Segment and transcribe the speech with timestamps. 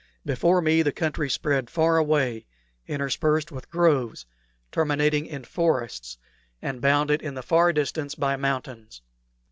[0.25, 2.47] Before me the country spread far away,
[2.87, 4.25] interspersed with groves,
[4.71, 6.17] terminating in forests,
[6.59, 9.03] and bounded in the far distance by mountains.